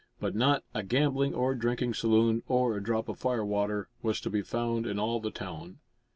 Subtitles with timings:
[0.19, 4.41] But not a gambling or drinking saloon, or a drop of firewater, was to be
[4.41, 5.77] found in all the town.